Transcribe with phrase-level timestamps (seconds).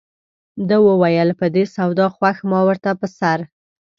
[0.67, 3.39] ده وویل په دې سودا خوښ ما ورته په سر.